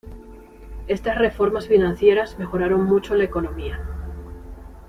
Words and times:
Estas 0.87 1.15
reformas 1.19 1.67
financieras 1.67 2.39
mejoraron 2.39 2.85
mucho 2.85 3.13
la 3.13 3.25
economía. 3.25 3.79